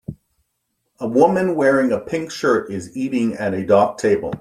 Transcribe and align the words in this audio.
A 0.99 1.07
woman 1.07 1.55
wearing 1.55 1.91
a 1.91 1.99
pink 1.99 2.31
shirt 2.31 2.71
is 2.71 2.97
eating 2.97 3.35
at 3.35 3.53
a 3.53 3.63
dark 3.63 3.99
table. 3.99 4.29